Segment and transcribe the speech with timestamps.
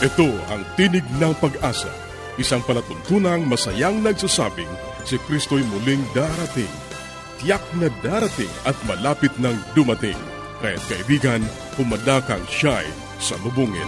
[0.00, 1.92] Ito ang Tinig ng Pag-asa,
[2.40, 4.72] isang palatuntunang masayang nagsasabing
[5.04, 6.72] si Kristo'y muling darating.
[7.36, 10.16] Tiyak na darating at malapit nang dumating.
[10.64, 11.44] Kaya't kaibigan,
[11.76, 12.88] pumadakang siya'y
[13.20, 13.84] sa lubungin.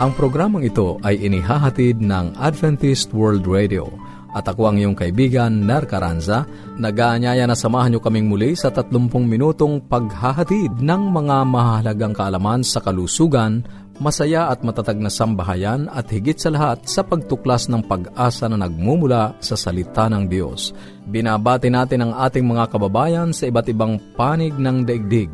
[0.00, 3.92] Ang programang ito ay inihahatid ng Adventist World Radio
[4.30, 6.46] at ako ang iyong kaibigan, Ner Caranza,
[6.80, 8.96] nag-aanyaya na samahan niyo kaming muli sa 30
[9.28, 13.60] minutong paghahatid ng mga mahalagang kaalaman sa kalusugan,
[14.00, 19.36] masaya at matatag na sambahayan at higit sa lahat sa pagtuklas ng pag-asa na nagmumula
[19.44, 20.72] sa salita ng Diyos.
[21.04, 25.30] Binabati natin ang ating mga kababayan sa iba't ibang panig ng daigdig.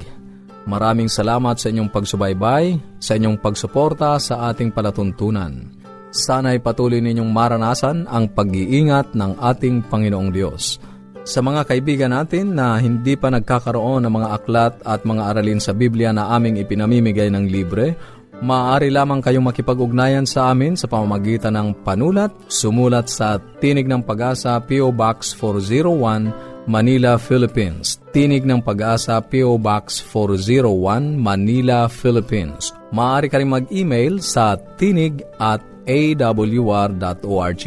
[0.67, 5.71] Maraming salamat sa inyong pagsubaybay, sa inyong pagsuporta sa ating palatuntunan.
[6.11, 10.83] Sana'y patuloy ninyong maranasan ang pag-iingat ng ating Panginoong Diyos.
[11.27, 15.75] Sa mga kaibigan natin na hindi pa nagkakaroon ng mga aklat at mga aralin sa
[15.75, 17.99] Biblia na aming ipinamimigay ng libre,
[18.39, 24.55] maaari lamang kayong makipag-ugnayan sa amin sa pamamagitan ng panulat, sumulat sa Tinig ng Pag-asa
[24.63, 24.95] P.O.
[24.95, 27.99] Box 401, Manila, Philippines.
[28.15, 29.59] Tinig ng Pag-asa P.O.
[29.59, 32.71] Box 401, Manila, Philippines.
[32.95, 35.59] Maaari ka rin mag-email sa tinig at
[35.91, 37.67] awr.org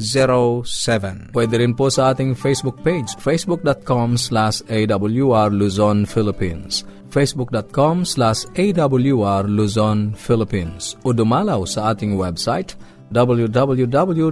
[0.00, 1.36] 0917.
[1.36, 6.88] Pwede rin po sa ating Facebook page, facebook.com slash awr Luzon, Philippines.
[7.12, 10.96] facebook.com slash awr Luzon, Philippines.
[11.04, 12.72] O dumalaw sa ating website,
[13.12, 14.28] www.awr.org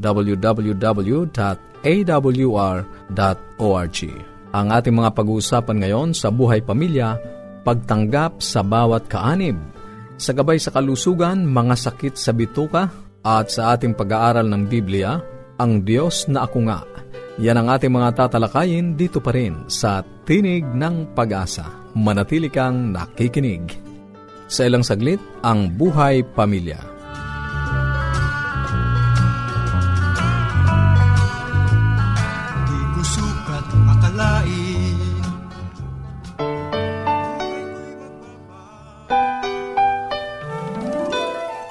[0.00, 1.50] www.awr.org
[4.50, 7.20] Ang ating mga pag-uusapan ngayon sa buhay pamilya,
[7.66, 9.60] pagtanggap sa bawat kaanib
[10.20, 12.92] sa gabay sa kalusugan, mga sakit sa bituka,
[13.24, 15.16] at sa ating pag-aaral ng Biblia,
[15.56, 16.84] ang Diyos na ako nga.
[17.40, 21.64] Yan ang ating mga tatalakayin dito pa rin sa Tinig ng Pag-asa.
[21.96, 23.64] Manatili kang nakikinig.
[24.44, 26.89] Sa ilang saglit, ang buhay pamilya.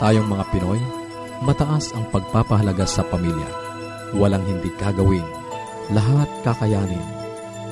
[0.09, 0.81] Tayong mga Pinoy,
[1.45, 3.45] mataas ang pagpapahalaga sa pamilya.
[4.17, 5.21] Walang hindi kagawin.
[5.93, 7.05] Lahat kakayanin.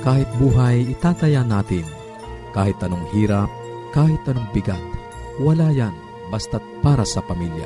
[0.05, 1.81] Kahit buhay, itataya natin.
[2.53, 3.49] Kahit anong hirap,
[3.89, 4.77] kahit anong bigat.
[5.41, 5.97] Wala yan,
[6.29, 7.65] basta't para sa pamilya.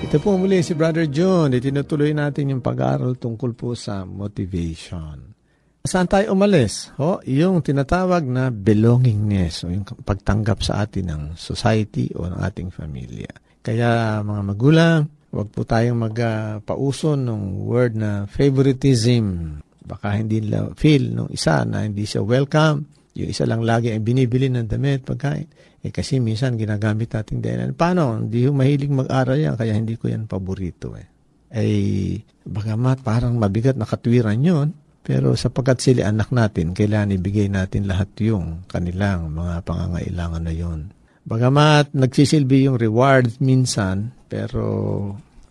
[0.00, 1.52] Ito po muli si Brother John.
[1.52, 5.36] Itinutuloy natin yung pag-aaral tungkol po sa motivation.
[5.84, 6.96] Saan tayo umalis?
[6.96, 12.72] Ho, yung tinatawag na belongingness o yung pagtanggap sa atin ng society o ng ating
[12.72, 13.47] familia.
[13.68, 19.60] Kaya mga magulang, huwag po tayong magpauso uh, ng word na favoritism.
[19.84, 22.88] Baka hindi nila feel nung isa na hindi siya welcome.
[23.12, 25.52] Yung isa lang lagi ang binibili ng damit, pagkain.
[25.84, 27.76] Eh kasi minsan ginagamit natin din.
[27.76, 28.16] Paano?
[28.16, 31.04] Hindi yung mahilig mag-aral yan, kaya hindi ko yan paborito eh.
[31.52, 34.72] Eh, bagamat parang mabigat na katwiran yon
[35.04, 40.80] pero sapagkat sila anak natin, kailangan ibigay natin lahat yung kanilang mga pangangailangan na yon.
[41.28, 44.64] Bagamat nagsisilbi yung reward minsan, pero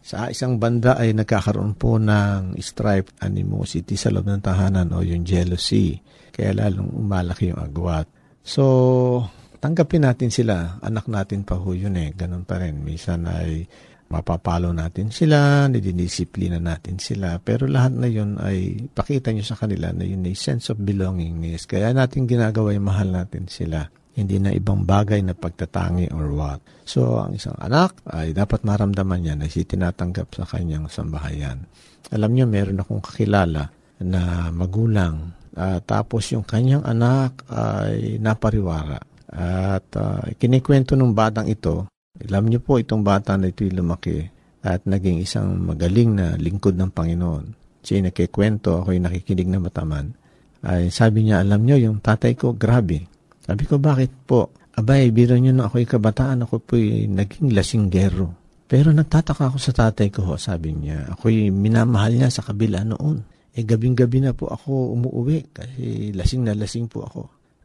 [0.01, 5.21] sa isang banda ay nagkakaroon po ng stripe animosity sa loob ng tahanan o yung
[5.21, 6.01] jealousy.
[6.33, 8.09] Kaya lalong umalaki yung agwat.
[8.41, 9.21] So,
[9.61, 10.81] tanggapin natin sila.
[10.81, 12.09] Anak natin pa ho yun eh.
[12.09, 12.81] Ganun pa rin.
[12.81, 13.69] Minsan ay
[14.09, 17.37] mapapalo natin sila, nididisiplina natin sila.
[17.37, 21.69] Pero lahat na yun ay pakita nyo sa kanila na yun ay sense of belongingness.
[21.69, 23.85] Kaya natin ginagawa yung mahal natin sila
[24.17, 26.59] hindi na ibang bagay na pagtatangi or what.
[26.89, 31.61] So, ang isang anak ay dapat maramdaman niya na si tinatanggap sa kanyang sambahayan.
[32.09, 33.69] Alam niyo, meron akong kakilala
[34.01, 38.97] na magulang uh, tapos yung kanyang anak ay napariwara.
[39.29, 41.85] At uh, kinikwento ng batang ito,
[42.17, 44.25] alam niyo po itong bata na ito'y lumaki
[44.65, 47.45] at naging isang magaling na lingkod ng Panginoon.
[47.85, 50.17] Siya nakikwento, ako'y nakikinig na mataman.
[50.65, 53.05] Ay sabi niya, alam niyo, yung tatay ko, grabe,
[53.47, 54.51] sabi ko, bakit po?
[54.75, 58.35] Abay, biro nyo na ako'y kabataan, ako po'y naging lasinggero.
[58.67, 61.07] Pero nagtataka ako sa tatay ko, sabi niya.
[61.15, 63.23] Ako'y minamahal niya sa kabila noon.
[63.55, 67.21] Eh, gabing-gabi na po ako umuwi kasi lasing na lasing po ako.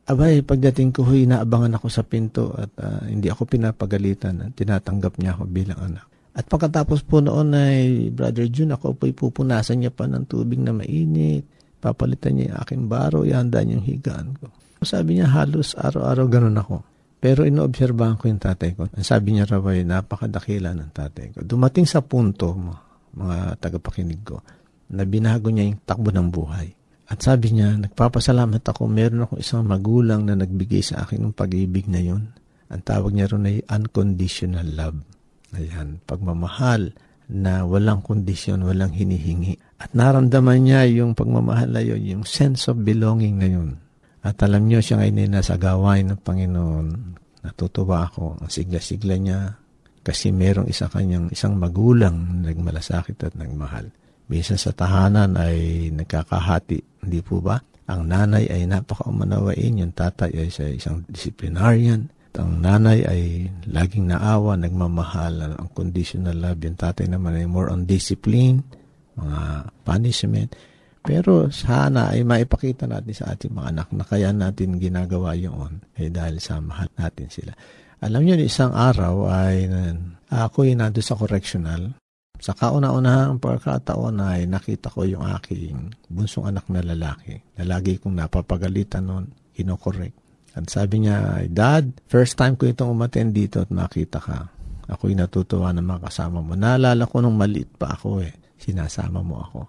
[0.09, 4.55] Abay, pagdating ko, huy, inaabangan ako sa pinto at uh, hindi ako pinapagalitan.
[4.55, 6.07] Tinatanggap niya ako bilang anak.
[6.33, 10.73] At pagkatapos po noon ay Brother June, ako po'y pupunasan niya pa ng tubig na
[10.73, 11.45] mainit.
[11.77, 14.49] Papalitan niya yung aking baro, ihanda niya yung higaan ko.
[14.85, 16.77] Sabi niya, halos araw-araw ganun ako.
[17.23, 18.91] Pero inoobserbahan ko yung tatay ko.
[18.99, 21.39] Sabi niya raw ay napakadakila ng tatay ko.
[21.47, 22.51] Dumating sa punto,
[23.15, 24.43] mga tagapakinig ko,
[24.93, 26.75] na binago niya yung takbo ng buhay.
[27.13, 31.87] At sabi niya, nagpapasalamat ako, meron akong isang magulang na nagbigay sa akin ng pag-ibig
[31.87, 32.33] na yun.
[32.73, 34.99] Ang tawag niya ron ay unconditional love.
[35.53, 36.97] Ayan, pagmamahal
[37.29, 39.61] na walang kondisyon, walang hinihingi.
[39.77, 43.82] At naramdaman niya yung pagmamahal na yun, yung sense of belonging na yun.
[44.23, 46.87] At alam niyo, siya ngayon nasa gawain ng Panginoon.
[47.43, 48.39] Natutuwa ako.
[48.39, 49.59] Ang sigla-sigla niya
[50.03, 53.91] kasi merong isa kanyang isang magulang na nagmalasakit at nagmahal.
[54.31, 57.59] Minsan sa tahanan ay nagkakahati, hindi po ba?
[57.91, 62.07] Ang nanay ay napakaumanawain, yung tatay ay sa isang disciplinarian.
[62.39, 63.23] Ang nanay ay
[63.69, 66.63] laging naawa, nagmamahal, ang conditional love.
[66.63, 68.63] Yung tatay naman ay more on discipline,
[69.19, 70.55] mga punishment.
[71.03, 76.15] Pero sana ay maipakita natin sa ating mga anak na kaya natin ginagawa yun ay
[76.15, 77.53] dahil sa mahal natin sila.
[78.03, 79.67] Alam niyo, isang araw ay
[80.31, 81.95] ako ay nandun sa correctional
[82.43, 88.19] sa kauna-unahang pagkataon ay nakita ko yung aking bunsong anak na lalaki na lagi kong
[88.19, 90.11] napapagalitan noon, kinokorek.
[90.59, 94.51] At sabi niya, Dad, first time ko itong umaten dito at makita ka.
[94.91, 96.59] Ako'y natutuwa na makasama mo.
[96.59, 98.35] Naalala ko nung maliit pa ako eh.
[98.59, 99.61] Sinasama mo ako.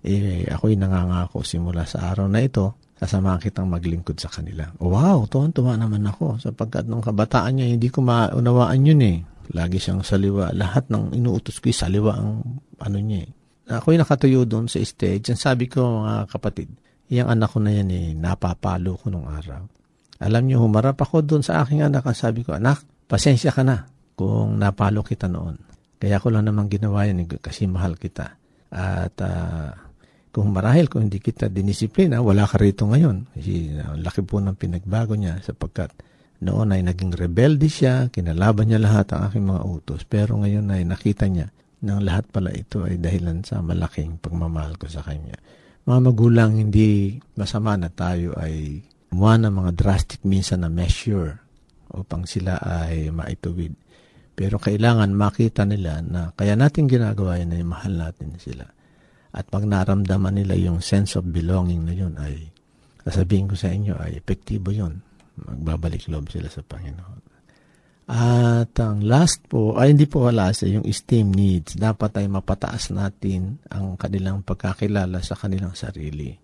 [0.00, 4.68] Eh, ako'y nangangako simula sa araw na ito, sasamahan kitang maglingkod sa kanila.
[4.80, 9.18] Wow, tuwan-tuwa naman ako sapagkat nung kabataan niya, hindi ko maunawaan yun eh.
[9.50, 10.52] Lagi siyang saliwa.
[10.56, 13.30] Lahat ng inuutos ko, saliwa ang ano niya eh.
[13.70, 15.32] Ako'y nakatuyo doon sa stage.
[15.32, 16.68] And sabi ko, mga kapatid,
[17.10, 19.66] yung anak ko na yan eh, napapalo ko nung araw.
[20.20, 22.04] Alam niyo, humarap ako doon sa aking anak.
[22.04, 25.56] Ang sabi ko, anak, pasensya ka na kung napalo kita noon.
[26.00, 28.36] Kaya ko lang naman ginawa yan eh, kasi mahal kita.
[28.70, 29.89] At uh,
[30.30, 33.34] kung marahil kung hindi kita dinisiplina, wala ka rito ngayon.
[33.34, 35.90] Kasi uh, laki po ng pinagbago niya sapagkat
[36.40, 40.06] noon ay naging rebelde siya, kinalaban niya lahat ang aking mga utos.
[40.06, 41.50] Pero ngayon ay nakita niya
[41.82, 45.34] na lahat pala ito ay dahilan sa malaking pagmamahal ko sa kanya.
[45.84, 51.42] Mga magulang, hindi masama na tayo ay gumawa ng mga drastic minsan na measure
[51.90, 53.74] upang sila ay maituwid.
[54.38, 58.64] Pero kailangan makita nila na kaya natin ginagawa yan ay mahal natin sila.
[59.30, 62.50] At pag naramdaman nila yung sense of belonging na yun ay
[63.06, 65.00] sasabihin ko sa inyo ay epektibo yun
[65.46, 67.20] magbabalik loob sila sa Panginoon.
[68.10, 71.78] At ang last po, ay hindi po wala sa yung esteem needs.
[71.78, 76.34] Dapat ay mapataas natin ang kanilang pagkakilala sa kanilang sarili.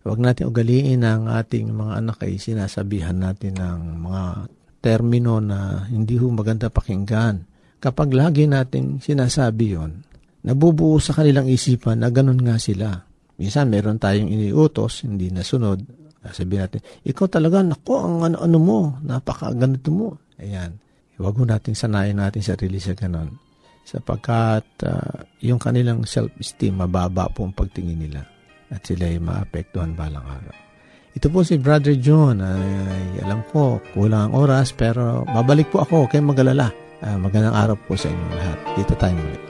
[0.00, 4.24] Huwag natin ugaliin ang ating mga anak ay sinasabihan natin ng mga
[4.80, 7.44] termino na hindi ho maganda pakinggan.
[7.84, 10.00] Kapag lagi natin sinasabi yon,
[10.46, 13.04] nabubuo sa kanilang isipan na ganun nga sila.
[13.40, 19.88] Minsan meron tayong iniutos, hindi nasunod, Sabihin natin, ikaw talaga, nako, ang ano-ano mo, napaka-ganito
[19.88, 20.08] mo.
[20.36, 20.76] Ayan.
[21.16, 23.40] Huwag mo natin sanayin natin sarili sa ganon.
[23.88, 28.20] Sapagkat uh, yung kanilang self-esteem, mababa po ang pagtingin nila.
[28.68, 30.56] At sila ay maapektuhan balang araw.
[31.16, 32.44] Ito po si Brother John.
[32.44, 36.04] Ay, alam ko, kulang ang oras, pero babalik po ako.
[36.06, 36.68] Kaya magalala.
[37.00, 38.58] Uh, magandang araw po sa inyo lahat.
[38.76, 39.49] Dito tayo muli.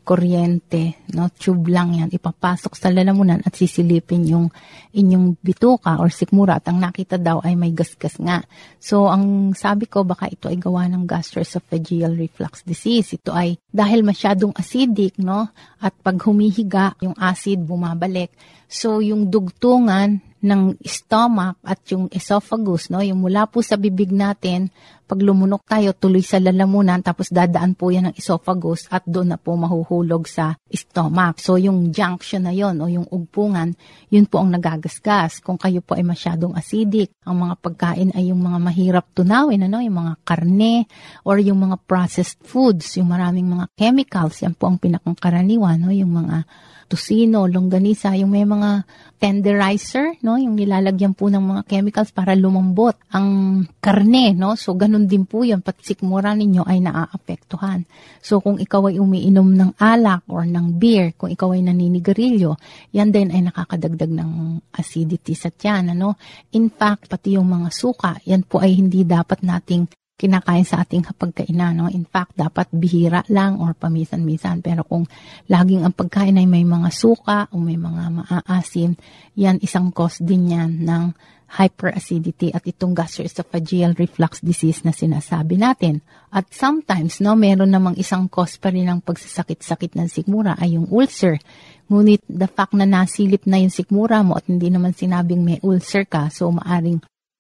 [0.02, 1.30] kuryente, no?
[1.34, 2.10] Tube lang yan.
[2.10, 4.48] Ipapasok sa lalamunan at sisilipin yung
[4.96, 8.42] inyong bituka or sikmura at ang nakita daw ay may gasgas nga.
[8.82, 13.20] So, ang sabi ko, baka ito ay gawa ng gastroesophageal reflux disease.
[13.20, 15.52] Ito ay dahil masyadong acidic, no?
[15.84, 18.34] At pag humihiga, yung acid bumabalik.
[18.66, 23.02] So, yung dugtungan ng stomach at yung esophagus, no?
[23.02, 24.70] Yung mula po sa bibig natin,
[25.06, 29.38] pag lumunok tayo, tuloy sa lalamunan, tapos dadaan po yan ng esophagus at doon na
[29.38, 31.38] po mahuhulog sa stomach.
[31.42, 33.78] So, yung junction na yon o yung ugpungan,
[34.10, 35.46] yun po ang nagagasgas.
[35.46, 39.82] Kung kayo po ay masyadong acidic, ang mga pagkain ay yung mga mahirap tunawin, ano?
[39.82, 40.90] Yung mga karne
[41.22, 45.94] or yung mga processed foods, yung maraming mga chemicals, yan po ang pinakangkaraniwan, no?
[45.94, 46.50] Yung mga
[46.86, 48.86] tusino, longganisa, yung may mga
[49.18, 54.54] tenderizer, no, yung nilalagyan po ng mga chemicals para lumambot ang karne, no.
[54.54, 57.90] So ganun din po 'yan, pati sikmura ninyo ay naaapektuhan.
[58.22, 62.54] So kung ikaw ay umiinom ng alak or ng beer, kung ikaw ay naninigarilyo,
[62.94, 64.32] yan din ay nakakadagdag ng
[64.78, 66.20] acidity sa tiyan, ano.
[66.54, 71.12] In fact, pati yung mga suka, yan po ay hindi dapat nating kinakain sa ating
[71.12, 71.76] hapagkainan.
[71.76, 71.92] No?
[71.92, 74.64] In fact, dapat bihira lang or pamisan-misan.
[74.64, 75.04] Pero kung
[75.52, 78.96] laging ang pagkain ay may mga suka o may mga maaasim,
[79.36, 81.04] yan isang cause din yan ng
[81.46, 86.02] hyperacidity at itong gastroesophageal reflux disease na sinasabi natin.
[86.34, 90.90] At sometimes, no, meron namang isang cause pa rin ng pagsasakit-sakit ng sikmura ay yung
[90.90, 91.38] ulcer.
[91.86, 96.10] Ngunit the fact na nasilip na yung sikmura mo at hindi naman sinabing may ulcer
[96.10, 96.98] ka, so maaring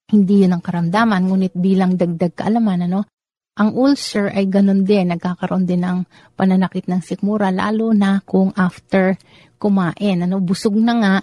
[0.10, 3.10] hindi yun ang karamdaman, ngunit bilang dagdag kaalaman, ano,
[3.56, 6.04] ang ulcer ay ganun din, nagkakaroon din ng
[6.36, 9.16] pananakit ng sikmura, lalo na kung after
[9.56, 11.16] kumain, ano, busog na nga,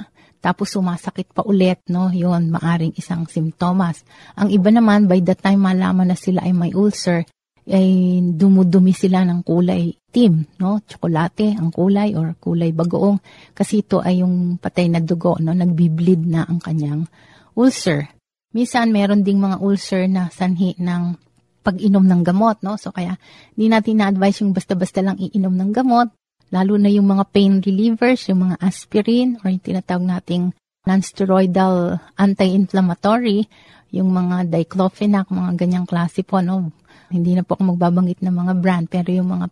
[0.42, 4.02] tapos sumasakit pa ulit, no, yun, maaring isang simptomas.
[4.34, 7.22] Ang iba naman, by the time malaman na sila ay may ulcer,
[7.68, 10.82] ay dumudumi sila ng kulay team, no?
[10.82, 13.22] Tsokolate ang kulay or kulay bagoong
[13.54, 15.54] kasi ito ay yung patay na dugo, no?
[15.54, 17.06] Nagbibleed na ang kanyang
[17.54, 18.10] ulcer.
[18.52, 21.16] Minsan, meron ding mga ulcer na sanhi ng
[21.64, 22.76] pag-inom ng gamot, no?
[22.76, 23.16] So, kaya,
[23.56, 26.12] hindi natin na-advise yung basta-basta lang iinom ng gamot,
[26.52, 30.52] lalo na yung mga pain relievers, yung mga aspirin, or yung tinatawag nating
[30.84, 33.46] non-steroidal anti-inflammatory,
[33.94, 36.74] yung mga diclofenac, mga ganyang klase po, no?
[37.08, 39.46] Hindi na po ako magbabanggit ng mga brand, pero yung mga,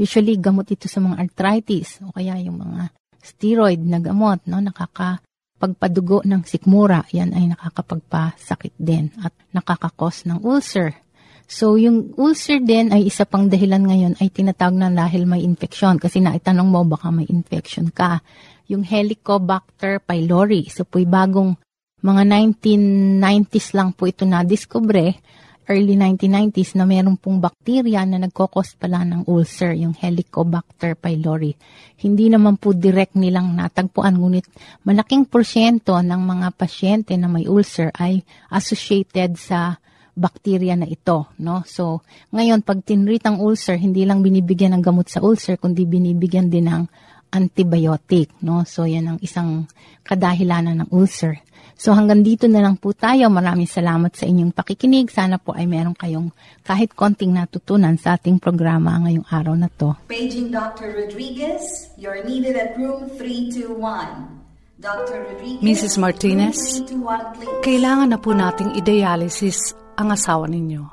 [0.00, 4.62] usually, gamot ito sa mga arthritis, o kaya yung mga steroid na gamot, no?
[4.62, 5.25] Nakaka
[5.56, 11.00] pagpadugo ng sikmura, yan ay nakakapagpasakit din at nakakakos ng ulcer.
[11.46, 16.02] So, yung ulcer din ay isa pang dahilan ngayon ay tinatawag na dahil may infeksyon.
[16.02, 18.18] Kasi naitanong mo, baka may infection ka.
[18.66, 20.66] Yung Helicobacter pylori.
[20.66, 21.54] So, po'y bagong
[22.02, 22.22] mga
[22.52, 25.14] 1990s lang po ito na-discover
[25.66, 31.54] early 1990s na meron pong bakterya na nagkokos pala ng ulcer, yung Helicobacter pylori.
[31.98, 34.46] Hindi naman po direct nilang natagpuan, ngunit
[34.86, 38.22] malaking porsyento ng mga pasyente na may ulcer ay
[38.54, 39.74] associated sa
[40.16, 41.60] bakterya na ito, no?
[41.68, 42.00] So,
[42.32, 46.72] ngayon pag tinreat ang ulcer, hindi lang binibigyan ng gamot sa ulcer, kundi binibigyan din
[46.72, 46.88] ng
[47.36, 48.64] antibiotic, no?
[48.64, 49.68] So, yan ang isang
[50.08, 51.44] kadahilanan ng ulcer.
[51.76, 53.28] So hanggang dito na lang po tayo.
[53.28, 55.12] Maraming salamat sa inyong pakikinig.
[55.12, 56.32] Sana po ay meron kayong
[56.64, 59.92] kahit konting natutunan sa ating programa ngayong araw na to.
[60.08, 60.96] Paging Dr.
[60.96, 63.76] Rodriguez, you're needed at room 321.
[64.76, 65.24] Dr.
[65.24, 65.96] Rodriguez, Mrs.
[65.96, 70.84] Martinez, 321, kailangan na po nating i-dialysis ang asawa ninyo.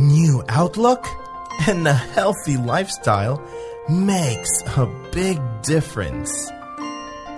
[0.00, 1.04] New outlook
[1.68, 3.36] and a healthy lifestyle
[3.88, 6.32] makes a big difference.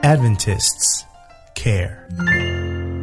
[0.07, 1.02] Adventists
[1.59, 2.07] care.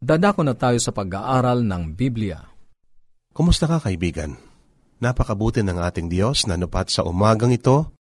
[0.00, 2.40] Dadako na tayo sa pag-aaral ng Biblia.
[3.36, 4.32] Kumusta ka kaibigan?
[4.96, 7.92] Napakabuti ng ating Diyos na nupat sa umagang ito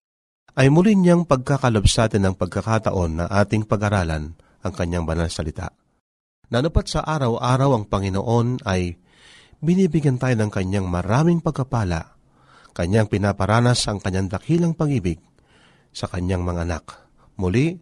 [0.56, 4.32] ay muli niyang pagkakalob sa atin ng pagkakataon na ating pag-aralan
[4.64, 5.76] ang kanyang banal salita.
[6.48, 8.96] Nanupat sa araw-araw ang Panginoon ay
[9.60, 12.16] binibigyan tayo ng kanyang maraming pagkapala,
[12.72, 15.20] kanyang pinaparanas ang kanyang dakilang pag-ibig
[15.92, 17.12] sa kanyang mga anak.
[17.36, 17.76] Muli,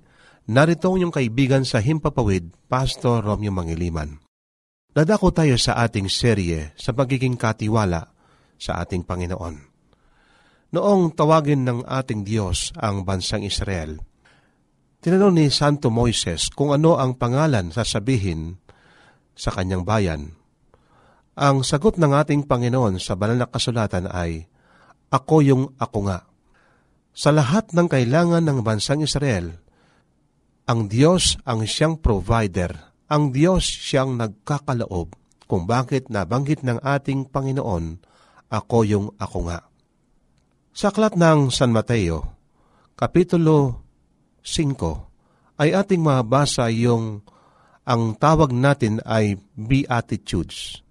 [0.48, 4.16] Narito ang inyong kaibigan sa Himpapawid, Pastor Romeo Mangiliman.
[4.96, 8.16] Dadako tayo sa ating serye sa pagiging katiwala
[8.56, 9.56] sa ating Panginoon.
[10.72, 14.00] Noong tawagin ng ating Diyos ang bansang Israel,
[15.04, 18.56] tinanong ni Santo Moises kung ano ang pangalan sasabihin
[19.36, 20.32] sa kanyang bayan.
[21.36, 24.48] Ang sagot ng ating Panginoon sa banal na kasulatan ay,
[25.12, 26.24] Ako yung ako nga.
[27.12, 29.67] Sa lahat ng kailangan ng bansang Israel,
[30.68, 32.92] ang Diyos ang siyang provider.
[33.08, 35.16] Ang Diyos siyang nagkakalaob
[35.48, 38.04] kung bakit nabanggit ng ating Panginoon,
[38.52, 39.64] ako yung ako nga.
[40.76, 42.36] Sa aklat ng San Mateo,
[43.00, 43.80] Kapitulo
[44.44, 47.24] 5, ay ating mabasa yung
[47.88, 50.84] ang tawag natin ay Beatitudes,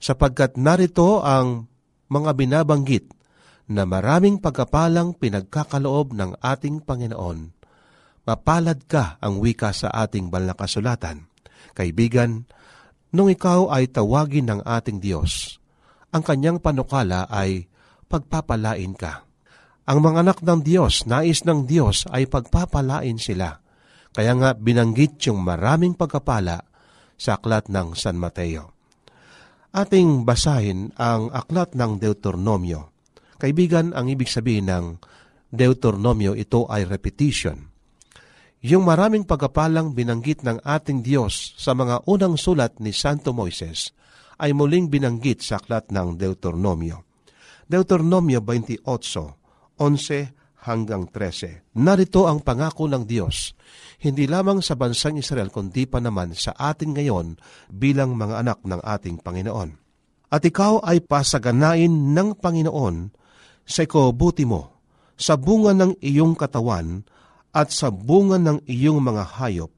[0.00, 1.68] sapagkat narito ang
[2.08, 3.12] mga binabanggit
[3.68, 7.59] na maraming pagkapalang pinagkakaloob ng ating Panginoon
[8.24, 11.28] mapalad ka ang wika sa ating banal kasulatan.
[11.72, 12.44] Kaibigan,
[13.14, 15.60] nung ikaw ay tawagin ng ating Diyos,
[16.10, 17.70] ang kanyang panukala ay
[18.10, 19.22] pagpapalain ka.
[19.86, 23.62] Ang mga anak ng Diyos, nais ng Diyos ay pagpapalain sila.
[24.10, 26.66] Kaya nga binanggit yung maraming pagkapala
[27.14, 28.74] sa aklat ng San Mateo.
[29.70, 32.90] Ating basahin ang aklat ng Deuteronomio.
[33.38, 34.98] Kaibigan, ang ibig sabihin ng
[35.54, 37.69] Deuteronomio, ito ay repetition.
[38.60, 43.96] Yung maraming pagkapalang binanggit ng ating Diyos sa mga unang sulat ni Santo Moises
[44.36, 47.08] ay muling binanggit sa aklat ng Deuteronomio.
[47.64, 48.84] Deuteronomio 28,
[49.80, 51.72] 11 hanggang 13.
[51.80, 53.56] Narito ang pangako ng Diyos,
[54.04, 57.40] hindi lamang sa bansang Israel kundi pa naman sa atin ngayon
[57.72, 59.70] bilang mga anak ng ating Panginoon.
[60.28, 63.08] At ikaw ay pasaganain ng Panginoon
[63.64, 64.84] sa ikobuti mo,
[65.16, 67.08] sa bunga ng iyong katawan,
[67.50, 69.72] at sa bunga ng iyong mga hayop,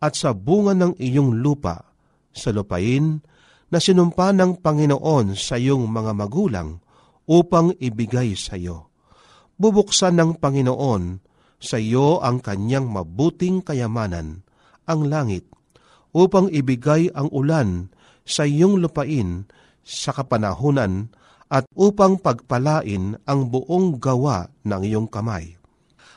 [0.00, 1.92] at sa bunga ng iyong lupa,
[2.32, 3.20] sa lupain
[3.68, 6.80] na sinumpa ng Panginoon sa iyong mga magulang
[7.28, 8.88] upang ibigay sa iyo.
[9.60, 11.20] Bubuksan ng Panginoon
[11.62, 14.42] sa iyo ang kanyang mabuting kayamanan,
[14.88, 15.46] ang langit,
[16.10, 17.92] upang ibigay ang ulan
[18.26, 19.46] sa iyong lupain
[19.84, 21.12] sa kapanahunan
[21.52, 25.61] at upang pagpalain ang buong gawa ng iyong kamay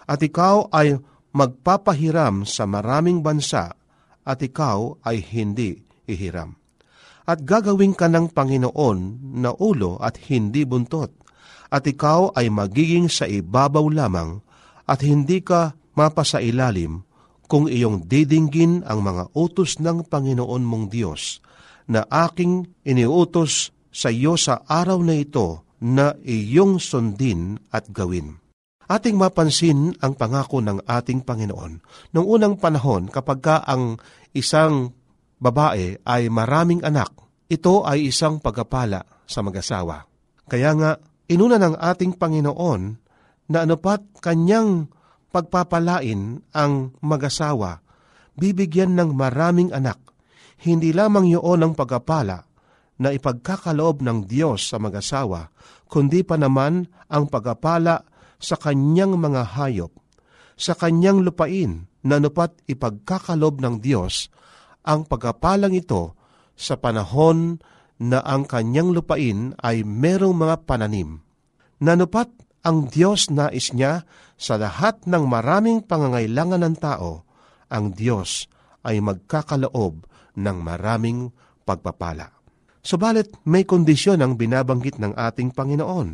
[0.06, 0.98] at ikaw ay
[1.36, 3.76] magpapahiram sa maraming bansa
[4.26, 6.56] at ikaw ay hindi ihiram.
[7.26, 9.00] At gagawin ka ng Panginoon
[9.42, 11.10] na ulo at hindi buntot,
[11.74, 14.40] at ikaw ay magiging sa ibabaw lamang
[14.86, 17.02] at hindi ka mapasailalim
[17.50, 21.42] kung iyong didinggin ang mga utos ng Panginoon mong Diyos
[21.90, 28.45] na aking iniutos sa iyo sa araw na ito na iyong sundin at gawin
[28.86, 31.82] ating mapansin ang pangako ng ating Panginoon.
[32.14, 33.98] Noong unang panahon, kapag ka ang
[34.34, 34.94] isang
[35.42, 37.12] babae ay maraming anak,
[37.50, 40.06] ito ay isang pagkapala sa mag-asawa.
[40.46, 40.92] Kaya nga,
[41.30, 42.82] inuna ng ating Panginoon
[43.50, 44.90] na anupat kanyang
[45.30, 47.82] pagpapalain ang mag-asawa,
[48.38, 50.00] bibigyan ng maraming anak.
[50.62, 52.40] Hindi lamang yun ang pagkapala
[52.96, 55.52] na ipagkakaloob ng Diyos sa mag-asawa,
[55.92, 58.15] kundi pa naman ang pagkapala
[58.46, 59.90] sa kanyang mga hayop,
[60.54, 64.30] sa kanyang lupain na nupat ipagkakalob ng Diyos
[64.86, 66.14] ang pagkapalang ito
[66.54, 67.58] sa panahon
[67.98, 71.26] na ang kanyang lupain ay merong mga pananim.
[71.82, 72.30] Nanupat
[72.62, 74.06] ang Diyos nais niya
[74.38, 77.26] sa lahat ng maraming pangangailangan ng tao,
[77.70, 78.46] ang Diyos
[78.86, 80.06] ay magkakaloob
[80.38, 81.34] ng maraming
[81.66, 82.30] pagpapala.
[82.86, 86.10] Subalit may kondisyon ang binabanggit ng ating Panginoon.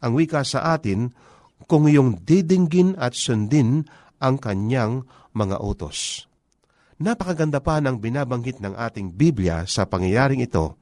[0.00, 1.12] Ang wika sa atin,
[1.64, 3.84] kung iyong didinggin at sundin
[4.20, 6.28] ang kanyang mga utos.
[7.00, 10.76] Napakaganda pa ng binabanggit ng ating Biblia sa pangyayaring ito,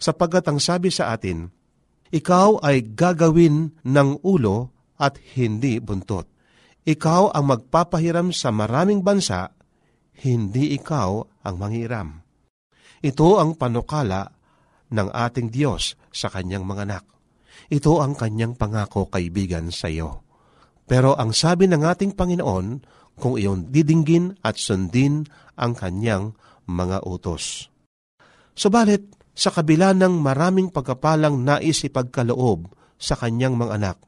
[0.00, 1.52] sapagkat ang sabi sa atin,
[2.08, 6.24] Ikaw ay gagawin ng ulo at hindi buntot.
[6.88, 9.52] Ikaw ang magpapahiram sa maraming bansa,
[10.24, 12.24] hindi ikaw ang manghiram.
[13.04, 14.32] Ito ang panukala
[14.92, 17.04] ng ating Diyos sa kanyang mga anak.
[17.68, 20.24] Ito ang kanyang pangako kaibigan sa iyo.
[20.88, 22.66] Pero ang sabi ng ating Panginoon,
[23.20, 25.28] kung iyon didinggin at sundin
[25.60, 26.32] ang kanyang
[26.64, 27.68] mga utos.
[28.56, 32.68] Subalit, sa kabila ng maraming pagkapalang nais ipagkaloob
[33.00, 33.98] sa kanyang mga anak,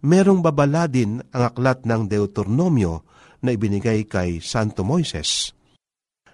[0.00, 3.04] merong babala din ang aklat ng Deuteronomio
[3.44, 5.52] na ibinigay kay Santo Moises.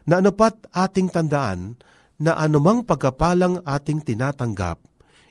[0.07, 1.75] Na anupat ating tandaan
[2.23, 4.79] na anumang pagkapalang ating tinatanggap,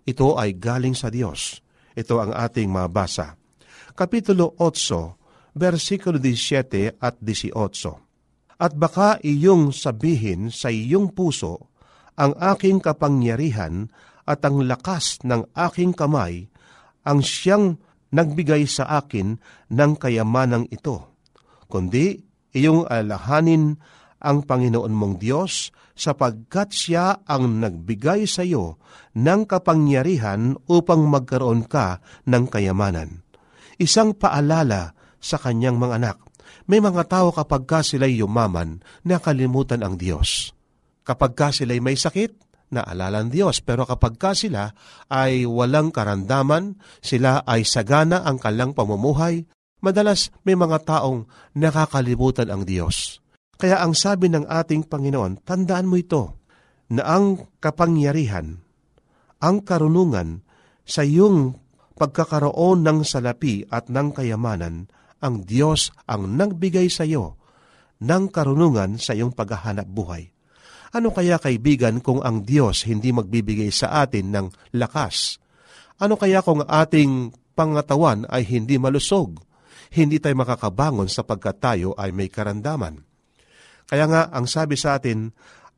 [0.05, 1.59] ito ay galing sa Diyos.
[1.97, 3.35] Ito ang ating mabasa.
[3.97, 7.51] Kapitulo 8, versikulo 17 at 18.
[8.55, 11.73] At baka iyong sabihin sa iyong puso,
[12.15, 13.91] ang aking kapangyarihan
[14.23, 16.47] at ang lakas ng aking kamay
[17.05, 17.77] ang siyang
[18.15, 19.37] nagbigay sa akin
[19.69, 21.19] ng kayamanang ito,
[21.67, 22.23] kundi
[22.55, 23.77] iyong alahanin
[24.25, 28.81] ang Panginoon mong Diyos sapagkat siya ang nagbigay sa iyo
[29.13, 33.21] ng kapangyarihan upang magkaroon ka ng kayamanan.
[33.77, 36.17] Isang paalala sa kanyang mga anak.
[36.65, 40.51] May mga tao kapag ka sila'y yumaman, nakalimutan ang Diyos.
[41.05, 43.61] Kapag ka sila'y may sakit, naalala ang Diyos.
[43.61, 44.73] Pero kapag ka sila
[45.07, 49.45] ay walang karandaman, sila ay sagana ang kalang pamumuhay,
[49.85, 53.24] madalas may mga taong nakakalimutan ang Diyos.
[53.55, 56.35] Kaya ang sabi ng ating Panginoon, tandaan mo ito,
[56.91, 58.61] na ang kapangyarihan,
[59.41, 60.45] ang karunungan
[60.85, 61.57] sa iyong
[61.97, 64.91] pagkakaroon ng salapi at ng kayamanan,
[65.23, 67.39] ang Diyos ang nagbigay sa iyo
[68.03, 70.29] ng karunungan sa iyong paghahanap buhay.
[70.93, 75.41] Ano kaya kaibigan kung ang Diyos hindi magbibigay sa atin ng lakas?
[75.97, 79.39] Ano kaya kung ating pangatawan ay hindi malusog?
[79.91, 83.14] Hindi tayo makakabangon sapagkat tayo ay may karandaman.
[83.85, 85.29] Kaya nga, ang sabi sa atin,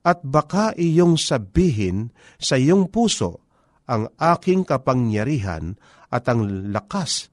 [0.08, 3.44] at baka iyong sabihin sa iyong puso
[3.88, 5.76] ang aking kapangyarihan
[6.08, 7.28] at ang lakas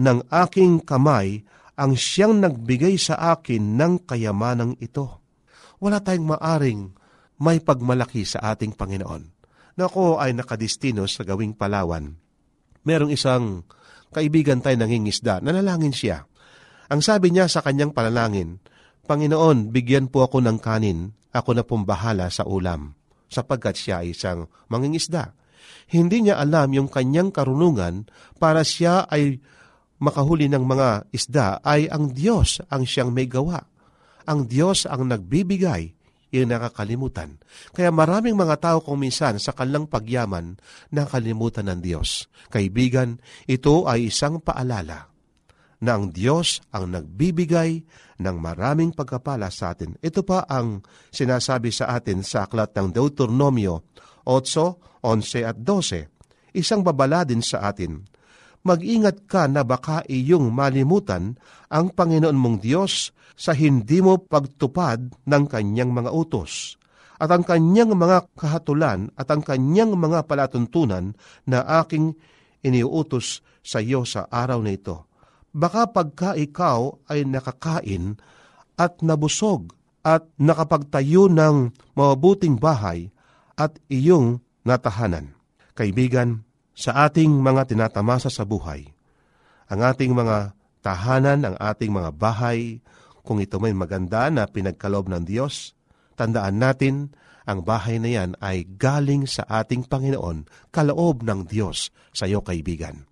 [0.00, 1.44] ng aking kamay
[1.76, 5.20] ang siyang nagbigay sa akin ng kayamanang ito.
[5.82, 6.80] Wala tayong maaring
[7.44, 9.34] may pagmalaki sa ating Panginoon
[9.74, 12.14] na ako ay nakadistino sa gawing Palawan.
[12.86, 13.66] Merong isang
[14.14, 16.22] kaibigan tayo nangingisda, nanalangin siya.
[16.92, 18.62] Ang sabi niya sa kanyang panalangin,
[19.04, 22.96] Panginoon, bigyan po ako ng kanin, ako na pong bahala sa ulam,
[23.28, 25.36] sapagkat siya ay isang mangingisda.
[25.92, 28.08] Hindi niya alam yung kanyang karunungan
[28.40, 29.44] para siya ay
[30.00, 33.60] makahuli ng mga isda ay ang Diyos ang siyang may gawa.
[34.24, 35.92] Ang Diyos ang nagbibigay
[36.32, 37.36] yung nakakalimutan.
[37.76, 40.56] Kaya maraming mga tao kung minsan sa kanilang pagyaman
[40.90, 42.26] nakalimutan ng Diyos.
[42.48, 45.13] Kaibigan, ito ay isang paalala
[45.84, 47.84] na ang Diyos ang nagbibigay
[48.24, 50.00] ng maraming pagkapala sa atin.
[50.00, 50.80] Ito pa ang
[51.12, 53.84] sinasabi sa atin sa aklat ng Deuteronomio
[54.24, 56.56] 8, 11 at 12.
[56.56, 58.00] Isang babala din sa atin.
[58.64, 61.36] Mag-ingat ka na baka iyong malimutan
[61.68, 66.80] ang Panginoon mong Diyos sa hindi mo pagtupad ng kanyang mga utos
[67.18, 71.14] at ang kanyang mga kahatulan at ang kanyang mga palatuntunan
[71.46, 72.16] na aking
[72.64, 75.06] iniuutos sa iyo sa araw na ito.
[75.54, 78.18] Baka pagka ikaw ay nakakain
[78.74, 79.70] at nabusog
[80.02, 83.14] at nakapagtayo ng mabuting bahay
[83.54, 85.38] at iyong natahanan.
[85.78, 86.42] Kaibigan,
[86.74, 88.90] sa ating mga tinatamasa sa buhay,
[89.70, 92.82] ang ating mga tahanan, ang ating mga bahay,
[93.22, 95.78] kung ito may maganda na pinagkaloob ng Diyos,
[96.18, 97.14] tandaan natin,
[97.46, 103.06] ang bahay na yan ay galing sa ating Panginoon, kaloob ng Diyos sa iyo kaibigan.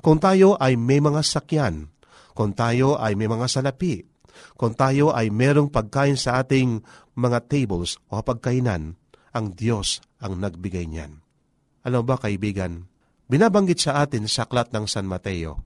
[0.00, 1.92] Kung tayo ay may mga sakyan,
[2.32, 4.08] kung tayo ay may mga salapi,
[4.56, 6.80] kung tayo ay merong pagkain sa ating
[7.12, 8.96] mga tables o pagkainan,
[9.36, 11.20] ang Diyos ang nagbigay niyan.
[11.84, 12.88] Ano ba kaibigan?
[13.28, 15.60] Binabanggit sa atin sa aklat ng San Mateo,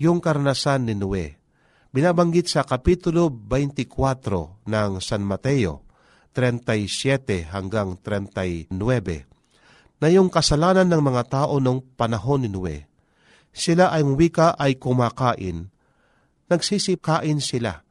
[0.00, 1.42] yung karanasan ni Noe
[1.92, 5.84] binabanggit sa Kapitulo 24 ng San Mateo,
[6.32, 8.72] 37 hanggang 39,
[10.00, 12.88] na yung kasalanan ng mga tao noong panahon ni Nue.
[13.52, 15.68] Sila ay wika ay kumakain,
[16.48, 17.84] nagsisipkain sila.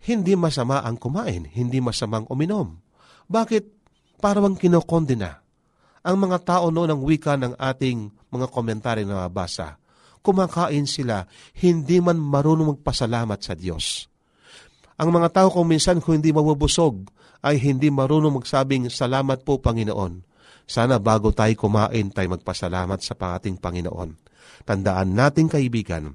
[0.00, 2.78] Hindi masama ang kumain, hindi masamang uminom.
[3.26, 3.64] Bakit
[4.22, 5.42] parang kinokondena?
[6.00, 9.76] Ang mga tao noon ng wika ng ating mga komentary na mabasa,
[10.24, 11.28] kumakain sila,
[11.60, 14.08] hindi man marunong magpasalamat sa Diyos.
[14.96, 17.08] Ang mga tao kung minsan kung hindi mabubusog
[17.44, 20.24] ay hindi marunong magsabing salamat po Panginoon.
[20.64, 24.29] Sana bago tayo kumain tayo magpasalamat sa ating Panginoon.
[24.64, 26.14] Tandaan natin kaibigan,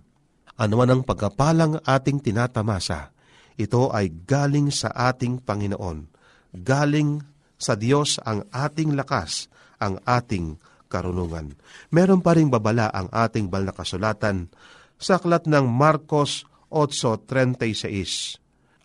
[0.55, 3.11] ano man ang pagkapalang ating tinatamasa,
[3.55, 6.11] ito ay galing sa ating Panginoon.
[6.55, 7.23] Galing
[7.55, 9.47] sa Diyos ang ating lakas,
[9.79, 10.59] ang ating
[10.91, 11.55] karunungan.
[11.91, 14.51] Meron pa ring babala ang ating bal na kasulatan
[14.99, 18.39] sa aklat ng Marcos 8.36.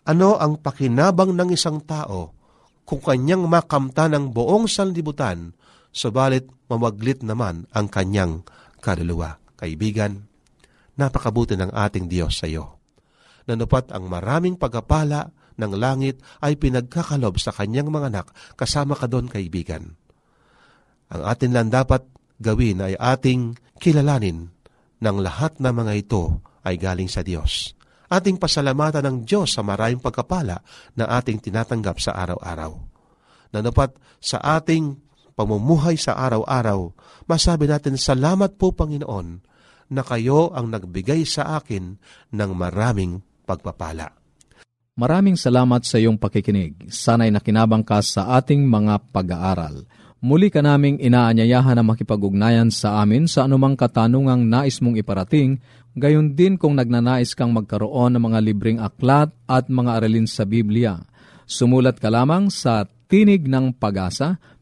[0.07, 2.35] Ano ang pakinabang ng isang tao
[2.87, 5.55] kung kanyang makamta ng buong sanlibutan,
[5.95, 8.43] subalit mamaglit naman ang kanyang
[8.81, 9.37] kaluluwa?
[9.55, 10.25] Kaibigan,
[10.97, 12.81] napakabuti ng ating Diyos sa iyo.
[13.45, 19.29] Nanupat ang maraming pagkapala ng langit ay pinagkakalob sa kanyang mga anak, kasama ka doon
[19.29, 19.97] kaibigan.
[21.11, 22.07] Ang atin lang dapat
[22.41, 24.49] gawin ay ating kilalanin
[25.01, 27.73] ng lahat na mga ito ay galing sa Diyos.
[28.11, 30.59] Ating pasalamatan ng Diyos sa maraming pagkapala
[30.97, 32.75] na ating tinatanggap sa araw-araw.
[33.51, 35.10] Nanupat sa ating
[35.41, 36.93] pamumuhay sa araw-araw,
[37.25, 39.41] masabi natin, Salamat po Panginoon
[39.89, 41.97] na kayo ang nagbigay sa akin
[42.29, 44.13] ng maraming pagpapala.
[44.93, 46.93] Maraming salamat sa iyong pakikinig.
[46.93, 49.89] Sana'y nakinabang ka sa ating mga pag-aaral.
[50.21, 55.57] Muli ka naming inaanyayahan na makipag-ugnayan sa amin sa anumang katanungang nais mong iparating,
[55.97, 61.01] gayon din kung nagnanais kang magkaroon ng mga libreng aklat at mga aralin sa Biblia.
[61.49, 64.39] Sumulat ka lamang sa Tinig ng Pag-asa,